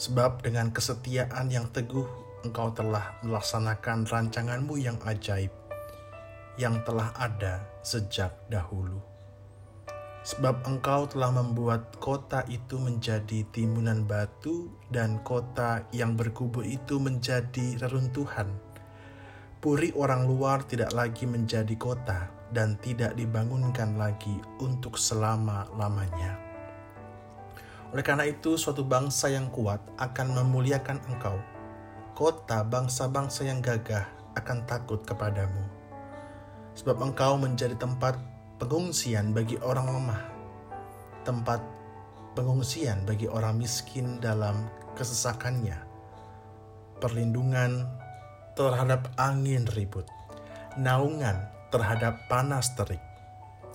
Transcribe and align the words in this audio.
Sebab 0.01 0.41
dengan 0.41 0.73
kesetiaan 0.73 1.53
yang 1.53 1.69
teguh, 1.69 2.09
Engkau 2.49 2.73
telah 2.73 3.13
melaksanakan 3.21 4.09
rancanganmu 4.09 4.81
yang 4.81 4.97
ajaib, 5.05 5.53
yang 6.57 6.81
telah 6.89 7.13
ada 7.21 7.69
sejak 7.85 8.33
dahulu. 8.49 9.05
Sebab 10.25 10.65
engkau 10.65 11.05
telah 11.05 11.29
membuat 11.29 12.01
kota 12.01 12.41
itu 12.49 12.81
menjadi 12.81 13.45
timunan 13.53 14.09
batu 14.09 14.73
dan 14.89 15.21
kota 15.21 15.85
yang 15.93 16.17
berkubu 16.17 16.65
itu 16.65 16.97
menjadi 16.97 17.77
reruntuhan 17.85 18.64
Puri 19.65 19.97
orang 19.97 20.29
luar 20.29 20.61
tidak 20.69 20.93
lagi 20.93 21.25
menjadi 21.25 21.73
kota 21.81 22.29
dan 22.53 22.77
tidak 22.85 23.17
dibangunkan 23.17 23.97
lagi 23.97 24.37
untuk 24.61 25.01
selama-lamanya. 25.01 26.37
Oleh 27.89 28.05
karena 28.05 28.29
itu, 28.29 28.61
suatu 28.61 28.85
bangsa 28.85 29.33
yang 29.33 29.49
kuat 29.49 29.81
akan 29.97 30.37
memuliakan 30.37 31.01
engkau. 31.09 31.41
Kota 32.13 32.61
bangsa-bangsa 32.61 33.49
yang 33.49 33.65
gagah 33.65 34.05
akan 34.37 34.69
takut 34.69 35.01
kepadamu. 35.01 35.65
Sebab 36.77 37.01
engkau 37.01 37.41
menjadi 37.41 37.73
tempat 37.81 38.21
pengungsian 38.61 39.33
bagi 39.33 39.57
orang 39.65 39.89
lemah, 39.89 40.23
tempat 41.25 41.65
pengungsian 42.37 43.09
bagi 43.09 43.33
orang 43.33 43.57
miskin 43.57 44.21
dalam 44.21 44.69
kesesakannya, 44.93 45.81
perlindungan 47.01 48.04
terhadap 48.55 49.11
angin 49.19 49.67
ribut, 49.75 50.07
naungan 50.79 51.51
terhadap 51.75 52.31
panas 52.31 52.71
terik. 52.79 53.03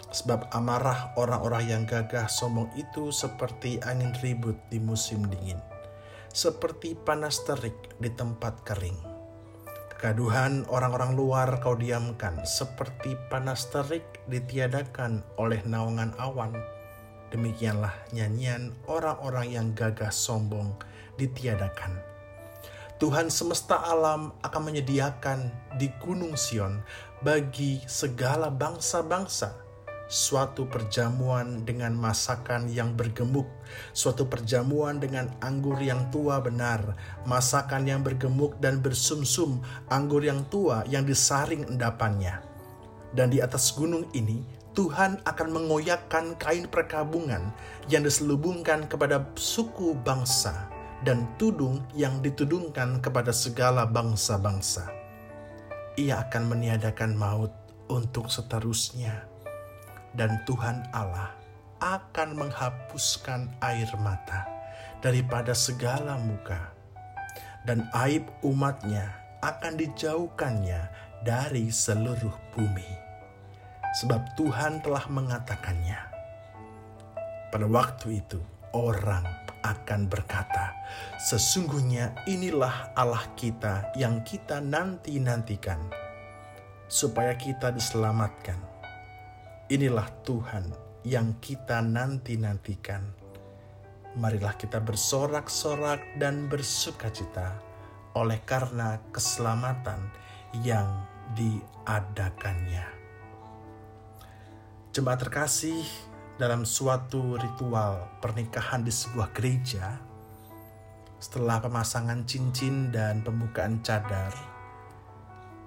Sebab 0.09 0.49
amarah 0.55 1.13
orang-orang 1.19 1.69
yang 1.69 1.83
gagah 1.83 2.31
sombong 2.31 2.71
itu 2.79 3.11
seperti 3.11 3.77
angin 3.83 4.15
ribut 4.23 4.55
di 4.71 4.79
musim 4.79 5.27
dingin, 5.27 5.59
seperti 6.31 6.95
panas 6.95 7.43
terik 7.43 7.75
di 7.99 8.09
tempat 8.09 8.63
kering. 8.63 8.97
Kegaduhan 9.93 10.63
orang-orang 10.71 11.13
luar 11.13 11.59
kau 11.59 11.75
diamkan, 11.75 12.39
seperti 12.47 13.19
panas 13.27 13.67
terik 13.67 14.07
ditiadakan 14.31 15.21
oleh 15.35 15.59
naungan 15.67 16.15
awan. 16.15 16.55
Demikianlah 17.35 17.93
nyanyian 18.15 18.73
orang-orang 18.87 19.51
yang 19.53 19.67
gagah 19.75 20.09
sombong 20.09 20.73
ditiadakan 21.19 22.09
Tuhan 22.99 23.31
semesta 23.31 23.79
alam 23.79 24.35
akan 24.43 24.61
menyediakan 24.67 25.47
di 25.79 25.87
Gunung 26.03 26.35
Sion 26.35 26.83
bagi 27.23 27.79
segala 27.87 28.51
bangsa-bangsa 28.51 29.55
suatu 30.11 30.67
perjamuan 30.67 31.63
dengan 31.63 31.95
masakan 31.95 32.67
yang 32.67 32.99
bergemuk, 32.99 33.47
suatu 33.95 34.27
perjamuan 34.27 34.99
dengan 34.99 35.31
anggur 35.39 35.79
yang 35.79 36.11
tua 36.11 36.43
benar, 36.43 36.99
masakan 37.23 37.87
yang 37.87 38.03
bergemuk 38.03 38.59
dan 38.59 38.83
bersumsum, 38.83 39.63
anggur 39.87 40.19
yang 40.19 40.43
tua 40.51 40.83
yang 40.91 41.07
disaring 41.07 41.63
endapannya. 41.71 42.43
Dan 43.15 43.31
di 43.31 43.39
atas 43.39 43.71
gunung 43.71 44.11
ini, 44.11 44.43
Tuhan 44.75 45.23
akan 45.23 45.47
mengoyakkan 45.55 46.35
kain 46.35 46.67
perkabungan 46.67 47.47
yang 47.87 48.03
diselubungkan 48.03 48.91
kepada 48.91 49.23
suku 49.39 49.95
bangsa 50.03 50.78
dan 51.03 51.23
tudung 51.39 51.79
yang 51.95 52.19
ditudungkan 52.19 52.99
kepada 52.99 53.31
segala 53.31 53.87
bangsa-bangsa. 53.87 54.91
Ia 55.95 56.27
akan 56.27 56.55
meniadakan 56.55 57.15
maut 57.15 57.51
untuk 57.87 58.27
seterusnya, 58.27 59.23
dan 60.15 60.43
Tuhan 60.43 60.87
Allah 60.91 61.31
akan 61.79 62.35
menghapuskan 62.35 63.47
air 63.63 63.87
mata 64.03 64.47
daripada 64.99 65.55
segala 65.55 66.19
muka, 66.19 66.75
dan 67.63 67.87
aib 68.07 68.27
umatnya 68.43 69.15
akan 69.39 69.79
dijauhkannya 69.79 70.91
dari 71.23 71.71
seluruh 71.71 72.35
bumi. 72.55 72.91
Sebab 74.03 74.37
Tuhan 74.37 74.85
telah 74.85 75.07
mengatakannya. 75.09 75.99
Pada 77.49 77.65
waktu 77.65 78.21
itu, 78.21 78.37
orang 78.77 79.25
akan 79.63 80.07
berkata, 80.07 80.75
"Sesungguhnya 81.19 82.15
inilah 82.27 82.95
Allah 82.95 83.27
kita 83.35 83.91
yang 83.99 84.23
kita 84.23 84.63
nanti-nantikan, 84.63 85.79
supaya 86.87 87.35
kita 87.35 87.75
diselamatkan. 87.75 88.57
Inilah 89.69 90.09
Tuhan 90.25 90.65
yang 91.05 91.37
kita 91.43 91.83
nanti-nantikan. 91.85 93.03
Marilah 94.17 94.57
kita 94.57 94.81
bersorak-sorak 94.81 96.17
dan 96.17 96.49
bersukacita 96.49 97.61
oleh 98.17 98.41
karena 98.47 98.97
keselamatan 99.13 100.09
yang 100.65 101.05
diadakannya." 101.37 102.87
Jemaat 104.89 105.21
terkasih, 105.21 105.85
dalam 106.39 106.63
suatu 106.63 107.35
ritual 107.35 107.99
pernikahan 108.23 108.79
di 108.79 108.95
sebuah 108.95 109.35
gereja, 109.35 109.99
setelah 111.19 111.59
pemasangan 111.59 112.23
cincin 112.23 112.95
dan 112.95 113.19
pembukaan 113.19 113.83
cadar, 113.83 114.31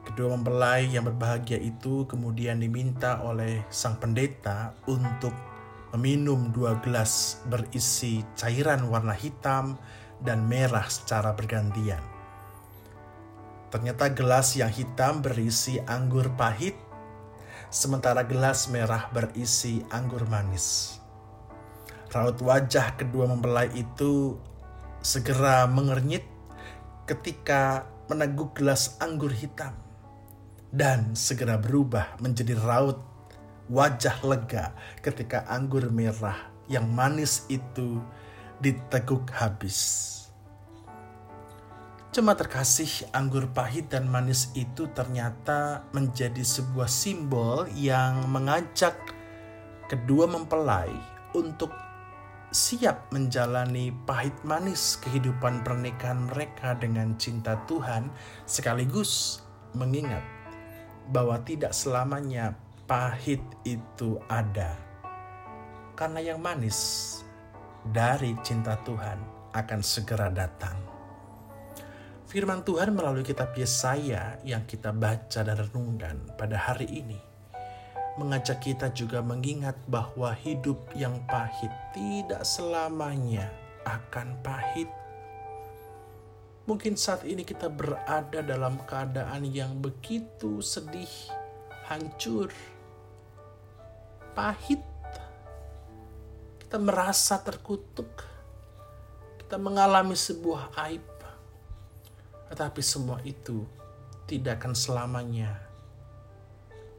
kedua 0.08 0.32
mempelai 0.32 0.88
yang 0.88 1.04
berbahagia 1.04 1.60
itu 1.60 2.08
kemudian 2.08 2.56
diminta 2.56 3.20
oleh 3.20 3.60
sang 3.68 4.00
pendeta 4.00 4.72
untuk 4.88 5.36
meminum 5.92 6.48
dua 6.56 6.80
gelas 6.80 7.44
berisi 7.52 8.24
cairan 8.32 8.88
warna 8.88 9.12
hitam 9.12 9.76
dan 10.24 10.48
merah 10.48 10.88
secara 10.88 11.36
bergantian. 11.36 12.00
Ternyata 13.68 14.08
gelas 14.16 14.56
yang 14.56 14.72
hitam 14.72 15.20
berisi 15.20 15.76
anggur 15.84 16.32
pahit 16.32 16.91
sementara 17.72 18.20
gelas 18.20 18.68
merah 18.68 19.08
berisi 19.16 19.80
anggur 19.88 20.28
manis. 20.28 21.00
Raut 22.12 22.36
wajah 22.44 23.00
kedua 23.00 23.24
mempelai 23.24 23.72
itu 23.72 24.36
segera 25.00 25.64
mengernyit 25.64 26.28
ketika 27.08 27.88
meneguk 28.12 28.52
gelas 28.52 29.00
anggur 29.00 29.32
hitam 29.32 29.72
dan 30.68 31.16
segera 31.16 31.56
berubah 31.56 32.20
menjadi 32.20 32.60
raut 32.60 33.00
wajah 33.72 34.20
lega 34.20 34.76
ketika 35.00 35.48
anggur 35.48 35.88
merah 35.88 36.52
yang 36.68 36.84
manis 36.92 37.48
itu 37.48 38.04
diteguk 38.60 39.32
habis. 39.32 40.21
Cuma 42.12 42.36
terkasih 42.36 43.08
anggur 43.16 43.48
pahit 43.56 43.88
dan 43.88 44.04
manis 44.04 44.52
itu 44.52 44.84
ternyata 44.92 45.88
menjadi 45.96 46.44
sebuah 46.44 46.84
simbol 46.84 47.64
yang 47.72 48.28
mengajak 48.28 48.92
kedua 49.88 50.28
mempelai 50.28 50.92
untuk 51.32 51.72
siap 52.52 53.08
menjalani 53.16 53.96
pahit 54.04 54.36
manis 54.44 55.00
kehidupan 55.00 55.64
pernikahan 55.64 56.28
mereka 56.28 56.76
dengan 56.76 57.16
cinta 57.16 57.56
Tuhan 57.64 58.12
sekaligus 58.44 59.40
mengingat 59.72 60.20
bahwa 61.08 61.40
tidak 61.40 61.72
selamanya 61.72 62.52
pahit 62.84 63.40
itu 63.64 64.20
ada. 64.28 64.76
Karena 65.96 66.20
yang 66.20 66.44
manis 66.44 66.76
dari 67.88 68.36
cinta 68.44 68.76
Tuhan 68.84 69.16
akan 69.56 69.80
segera 69.80 70.28
datang. 70.28 70.91
Firman 72.32 72.64
Tuhan 72.64 72.96
melalui 72.96 73.28
kitab 73.28 73.52
Yesaya 73.52 74.40
yang 74.40 74.64
kita 74.64 74.88
baca 74.88 75.44
dan 75.44 75.52
renungkan 75.52 76.16
pada 76.40 76.56
hari 76.56 76.88
ini 76.88 77.20
mengajak 78.16 78.64
kita 78.64 78.88
juga 78.88 79.20
mengingat 79.20 79.76
bahwa 79.84 80.32
hidup 80.40 80.80
yang 80.96 81.20
pahit 81.28 81.68
tidak 81.92 82.40
selamanya 82.40 83.52
akan 83.84 84.32
pahit. 84.40 84.88
Mungkin 86.64 86.96
saat 86.96 87.28
ini 87.28 87.44
kita 87.44 87.68
berada 87.68 88.40
dalam 88.40 88.80
keadaan 88.88 89.44
yang 89.52 89.76
begitu 89.84 90.64
sedih, 90.64 91.12
hancur, 91.84 92.48
pahit. 94.32 94.80
Kita 96.64 96.80
merasa 96.80 97.36
terkutuk. 97.44 98.24
Kita 99.36 99.60
mengalami 99.60 100.16
sebuah 100.16 100.72
aib. 100.88 101.11
Tetapi 102.52 102.84
semua 102.84 103.16
itu 103.24 103.64
tidak 104.28 104.60
akan 104.60 104.76
selamanya 104.76 105.56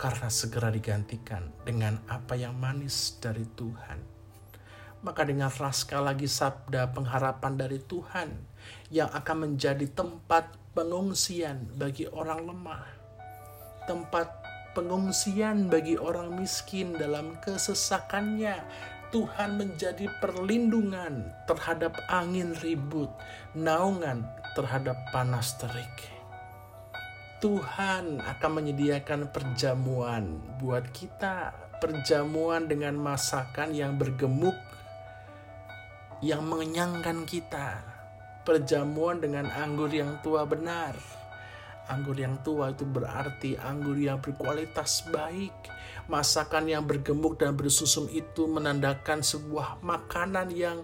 karena 0.01 0.25
segera 0.33 0.73
digantikan 0.73 1.53
dengan 1.61 2.01
apa 2.09 2.33
yang 2.33 2.57
manis 2.57 3.21
dari 3.21 3.45
Tuhan. 3.53 4.01
Maka 5.05 5.21
dengarlah 5.21 5.69
sekali 5.69 6.09
lagi 6.09 6.25
sabda 6.25 6.89
pengharapan 6.97 7.53
dari 7.53 7.77
Tuhan 7.77 8.33
yang 8.89 9.13
akan 9.13 9.45
menjadi 9.45 9.85
tempat 9.93 10.57
pengungsian 10.73 11.69
bagi 11.77 12.09
orang 12.09 12.49
lemah. 12.49 12.83
Tempat 13.85 14.27
pengungsian 14.73 15.69
bagi 15.69 16.01
orang 16.01 16.33
miskin 16.33 16.97
dalam 16.97 17.37
kesesakannya. 17.45 18.57
Tuhan 19.13 19.61
menjadi 19.61 20.09
perlindungan 20.17 21.29
terhadap 21.45 21.93
angin 22.09 22.57
ribut, 22.65 23.13
naungan 23.53 24.25
terhadap 24.57 24.97
panas 25.13 25.53
terik. 25.61 26.09
Tuhan 27.37 28.17
akan 28.25 28.51
menyediakan 28.57 29.29
perjamuan 29.29 30.41
buat 30.57 30.89
kita, 30.89 31.53
perjamuan 31.77 32.65
dengan 32.65 32.97
masakan 32.97 33.77
yang 33.77 34.01
bergemuk, 34.01 34.57
yang 36.25 36.41
mengenyangkan 36.49 37.29
kita, 37.29 37.85
perjamuan 38.41 39.21
dengan 39.21 39.45
anggur 39.53 39.93
yang 39.93 40.17
tua 40.25 40.41
benar. 40.49 40.97
Anggur 41.83 42.15
yang 42.15 42.39
tua 42.47 42.71
itu 42.71 42.87
berarti 42.87 43.59
anggur 43.59 43.99
yang 43.99 44.23
berkualitas 44.23 45.03
baik. 45.11 45.51
Masakan 46.07 46.67
yang 46.67 46.83
bergemuk 46.87 47.39
dan 47.39 47.55
bersusum 47.55 48.07
itu 48.11 48.47
menandakan 48.47 49.19
sebuah 49.23 49.83
makanan 49.83 50.51
yang 50.51 50.83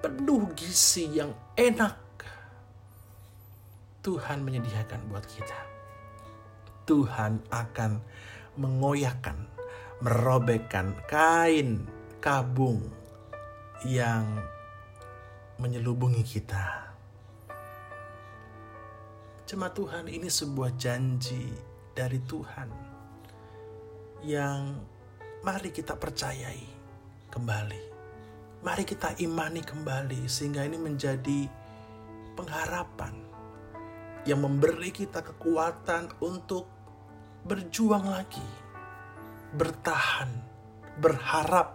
penuh 0.00 0.50
gizi, 0.54 1.06
yang 1.18 1.34
enak. 1.54 1.98
Tuhan 4.00 4.40
menyediakan 4.40 5.00
buat 5.12 5.26
kita. 5.28 5.58
Tuhan 6.88 7.38
akan 7.52 8.00
mengoyakkan, 8.58 9.46
merobekkan 10.02 10.96
kain 11.06 11.84
kabung 12.18 12.80
yang 13.86 14.26
menyelubungi 15.60 16.24
kita. 16.24 16.89
Cuma 19.50 19.66
Tuhan 19.66 20.06
ini 20.06 20.30
sebuah 20.30 20.78
janji 20.78 21.50
dari 21.90 22.22
Tuhan 22.22 22.70
yang 24.22 24.78
mari 25.42 25.74
kita 25.74 25.98
percayai 25.98 26.62
kembali. 27.34 27.82
Mari 28.62 28.86
kita 28.86 29.18
imani 29.18 29.58
kembali 29.66 30.30
sehingga 30.30 30.62
ini 30.62 30.78
menjadi 30.78 31.50
pengharapan 32.38 33.10
yang 34.22 34.38
memberi 34.38 34.94
kita 34.94 35.18
kekuatan 35.18 36.14
untuk 36.22 36.70
berjuang 37.42 38.06
lagi, 38.06 38.46
bertahan, 39.58 40.30
berharap 41.02 41.74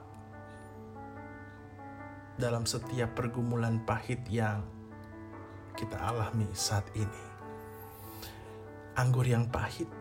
dalam 2.40 2.64
setiap 2.64 3.20
pergumulan 3.20 3.84
pahit 3.84 4.24
yang 4.32 4.64
kita 5.76 6.00
alami 6.00 6.48
saat 6.56 6.88
ini. 6.96 7.35
Anggur 8.96 9.28
yang 9.28 9.52
pahit 9.52 9.92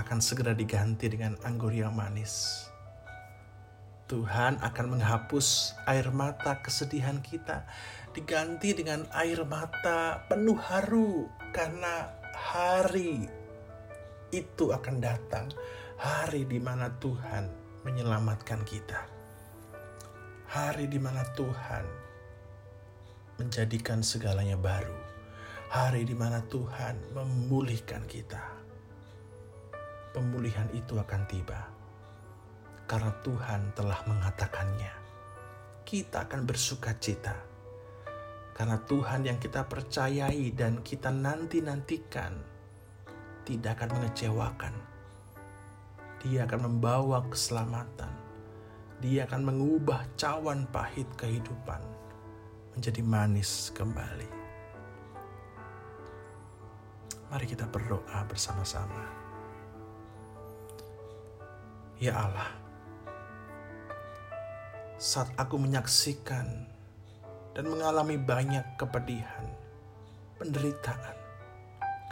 akan 0.00 0.24
segera 0.24 0.56
diganti 0.56 1.04
dengan 1.12 1.36
anggur 1.44 1.68
yang 1.68 1.92
manis. 1.92 2.64
Tuhan 4.08 4.56
akan 4.60 4.86
menghapus 4.96 5.76
air 5.84 6.08
mata 6.08 6.64
kesedihan 6.64 7.20
kita, 7.20 7.68
diganti 8.16 8.72
dengan 8.72 9.04
air 9.12 9.44
mata 9.44 10.24
penuh 10.32 10.56
haru 10.56 11.28
karena 11.52 12.08
hari 12.32 13.28
itu 14.32 14.72
akan 14.72 15.04
datang 15.04 15.52
hari 16.00 16.48
di 16.48 16.56
mana 16.56 16.88
Tuhan 17.04 17.52
menyelamatkan 17.84 18.64
kita. 18.64 19.00
Hari 20.48 20.88
di 20.88 20.96
mana 20.96 21.20
Tuhan 21.36 21.84
menjadikan 23.36 24.00
segalanya 24.00 24.56
baru. 24.56 25.11
Hari 25.72 26.04
di 26.04 26.12
mana 26.12 26.44
Tuhan 26.52 27.16
memulihkan 27.16 28.04
kita. 28.04 28.44
Pemulihan 30.12 30.68
itu 30.76 31.00
akan 31.00 31.24
tiba 31.24 31.64
karena 32.84 33.08
Tuhan 33.24 33.72
telah 33.72 34.04
mengatakannya. 34.04 34.92
Kita 35.80 36.28
akan 36.28 36.44
bersuka 36.44 36.92
cita 37.00 37.32
karena 38.52 38.84
Tuhan 38.84 39.24
yang 39.24 39.40
kita 39.40 39.64
percayai 39.64 40.52
dan 40.52 40.84
kita 40.84 41.08
nanti-nantikan 41.08 42.36
tidak 43.48 43.80
akan 43.80 43.96
mengecewakan. 43.96 44.76
Dia 46.20 46.44
akan 46.44 46.68
membawa 46.68 47.24
keselamatan. 47.32 48.12
Dia 49.00 49.24
akan 49.24 49.40
mengubah 49.40 50.04
cawan 50.20 50.68
pahit 50.68 51.08
kehidupan 51.16 51.80
menjadi 52.76 53.00
manis 53.00 53.72
kembali. 53.72 54.41
Mari 57.32 57.48
kita 57.48 57.64
berdoa 57.64 58.28
bersama-sama. 58.28 59.08
Ya 61.96 62.12
Allah, 62.12 62.52
saat 65.00 65.32
aku 65.40 65.56
menyaksikan 65.56 66.44
dan 67.56 67.64
mengalami 67.72 68.20
banyak 68.20 68.76
kepedihan, 68.76 69.48
penderitaan, 70.36 71.16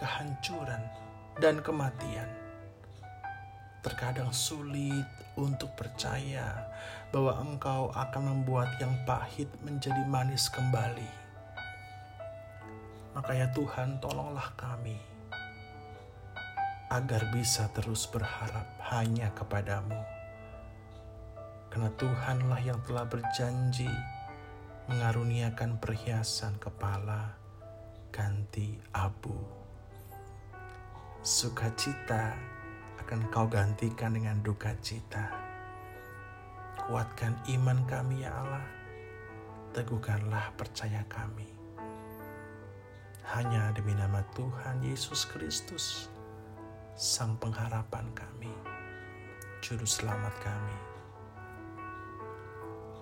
kehancuran, 0.00 0.88
dan 1.37 1.61
kematian. 1.61 2.32
Terkadang 3.84 4.32
sulit 4.32 5.05
untuk 5.37 5.69
percaya 5.76 6.64
bahwa 7.12 7.37
Engkau 7.44 7.93
akan 7.93 8.22
membuat 8.25 8.72
yang 8.81 8.96
pahit 9.05 9.52
menjadi 9.61 10.00
manis 10.08 10.49
kembali. 10.49 11.12
Makanya 13.20 13.53
Tuhan 13.53 14.00
tolonglah 14.00 14.48
kami 14.56 15.09
agar 16.91 17.31
bisa 17.31 17.70
terus 17.70 18.11
berharap 18.11 18.67
hanya 18.91 19.31
kepadamu. 19.32 19.97
Karena 21.70 21.91
Tuhanlah 21.94 22.61
yang 22.67 22.82
telah 22.82 23.06
berjanji 23.06 23.91
mengaruniakan 24.91 25.79
perhiasan 25.79 26.59
kepala 26.59 27.39
ganti 28.11 28.75
abu 28.91 29.61
sukacita 31.20 32.32
akan 33.05 33.29
kau 33.29 33.44
gantikan 33.44 34.17
dengan 34.17 34.41
duka 34.41 34.73
cita. 34.81 35.29
Kuatkan 36.81 37.37
iman 37.53 37.85
kami 37.85 38.25
ya 38.25 38.32
Allah, 38.32 38.65
teguhkanlah 39.77 40.56
percaya 40.56 41.05
kami. 41.13 41.44
Hanya 43.37 43.69
demi 43.77 43.93
nama 43.93 44.25
Tuhan 44.32 44.81
Yesus 44.81 45.29
Kristus, 45.29 46.09
Sang 46.94 47.35
pengharapan 47.43 48.06
kami, 48.15 48.55
Juru 49.61 49.87
Selamat 49.87 50.35
kami. 50.39 50.79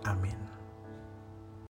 Amin. 0.09 0.48